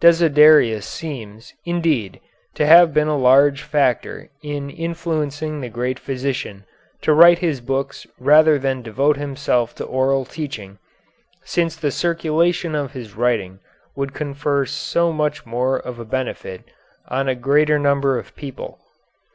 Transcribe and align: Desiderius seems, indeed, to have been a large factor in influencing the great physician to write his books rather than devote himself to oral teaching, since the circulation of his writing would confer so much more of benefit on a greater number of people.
Desiderius 0.00 0.86
seems, 0.86 1.52
indeed, 1.66 2.18
to 2.54 2.64
have 2.64 2.94
been 2.94 3.06
a 3.06 3.18
large 3.18 3.60
factor 3.60 4.30
in 4.42 4.70
influencing 4.70 5.60
the 5.60 5.68
great 5.68 5.98
physician 5.98 6.64
to 7.02 7.12
write 7.12 7.40
his 7.40 7.60
books 7.60 8.06
rather 8.18 8.58
than 8.58 8.80
devote 8.80 9.18
himself 9.18 9.74
to 9.74 9.84
oral 9.84 10.24
teaching, 10.24 10.78
since 11.42 11.76
the 11.76 11.90
circulation 11.90 12.74
of 12.74 12.92
his 12.94 13.14
writing 13.14 13.58
would 13.94 14.14
confer 14.14 14.64
so 14.64 15.12
much 15.12 15.44
more 15.44 15.76
of 15.80 16.08
benefit 16.08 16.62
on 17.08 17.28
a 17.28 17.34
greater 17.34 17.78
number 17.78 18.18
of 18.18 18.34
people. 18.36 18.78